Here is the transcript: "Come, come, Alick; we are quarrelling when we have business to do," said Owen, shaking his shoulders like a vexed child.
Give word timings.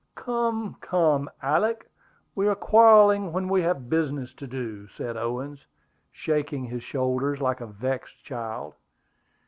"Come, 0.15 0.77
come, 0.81 1.29
Alick; 1.43 1.87
we 2.33 2.47
are 2.47 2.55
quarrelling 2.55 3.31
when 3.33 3.47
we 3.47 3.61
have 3.61 3.87
business 3.87 4.33
to 4.33 4.47
do," 4.47 4.87
said 4.87 5.15
Owen, 5.15 5.59
shaking 6.11 6.65
his 6.65 6.81
shoulders 6.83 7.39
like 7.39 7.61
a 7.61 7.67
vexed 7.67 8.23
child. 8.25 8.73